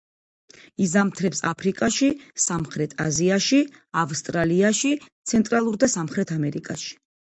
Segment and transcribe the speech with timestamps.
[0.83, 2.09] იზამთრებს აფრიკაში,
[2.45, 3.61] სამხრეთ აზიაში,
[4.05, 4.95] ავსტრალიაში,
[5.33, 6.91] ცენტრალურ და სამხრეთ ამერიკაში.